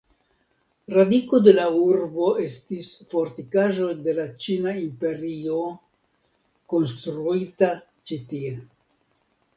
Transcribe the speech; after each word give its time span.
Radiko 0.93 1.39
de 1.47 1.51
la 1.57 1.65
urbo 1.81 2.29
estis 2.45 2.89
fortikaĵo 3.13 3.89
de 4.07 4.15
la 4.21 4.25
Ĉina 4.45 4.73
Imperio, 4.87 5.61
konstruita 6.75 7.71
ĉi-tie. 8.11 8.57